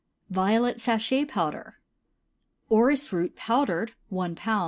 VIOLET 0.31 0.79
SACHET 0.81 1.27
POWDER. 1.27 1.77
Orris 2.69 3.13
root, 3.13 3.35
powdered 3.35 3.93
1 4.09 4.33
lb. 4.33 4.59